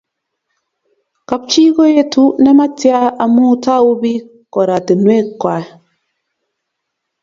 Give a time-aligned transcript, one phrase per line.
[1.29, 5.65] Kapchii koetu nematia amu tau piik koratinwek kwai